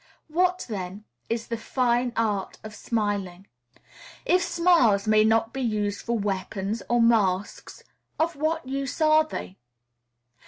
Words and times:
What, 0.29 0.65
then, 0.67 1.03
is 1.29 1.45
the 1.45 1.57
fine 1.57 2.11
art 2.15 2.57
of 2.63 2.73
smiling? 2.73 3.45
If 4.25 4.41
smiles 4.41 5.05
may 5.07 5.23
not 5.23 5.53
be 5.53 5.61
used 5.61 6.01
for 6.03 6.17
weapons 6.17 6.81
or 6.89 6.99
masks, 6.99 7.83
of 8.17 8.35
what 8.35 8.67
use 8.67 8.99
are 8.99 9.25
they? 9.25 9.57